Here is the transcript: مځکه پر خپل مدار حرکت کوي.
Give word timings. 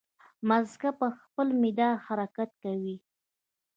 مځکه 0.49 0.89
پر 0.99 1.11
خپل 1.21 1.47
مدار 1.63 1.95
حرکت 2.05 2.49
کوي. 2.63 2.95